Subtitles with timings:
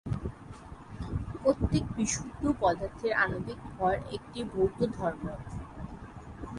[1.35, 5.23] প্রত্যেক বিশুদ্ধ পদার্থের আণবিক ভর একটি ভৌত ধর্ম।